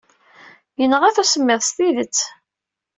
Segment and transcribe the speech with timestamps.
[0.79, 2.19] Yenɣa-t usemmiḍ s tidet.